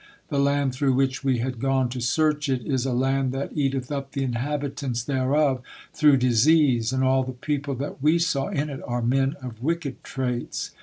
[0.29, 3.91] The land through which we had gone to search it is a land that eateth
[3.91, 5.61] up the inhabitants thereof
[5.93, 10.03] through disease; and all the people that we saw in it are men of wicked
[10.03, 10.71] traits.